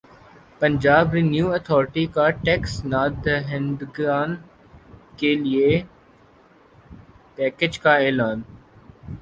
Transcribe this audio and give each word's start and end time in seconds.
Punjab 0.61 1.13
revenue 1.13 1.51
authority 1.53 2.05
کا 2.15 2.29
tax 2.45 2.73
نادہندگان 2.85 4.35
کیلئے 5.17 5.69
پیکج 7.35 7.79
کا 7.79 7.93
اعلان 7.97 8.41